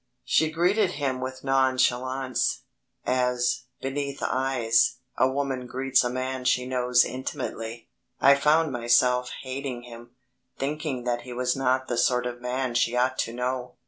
[0.23, 2.63] She greeted him with nonchalance,
[3.05, 7.87] as, beneath eyes, a woman greets a man she knows intimately.
[8.19, 10.15] I found myself hating him,
[10.57, 13.75] thinking that he was not the sort of man she ought to know.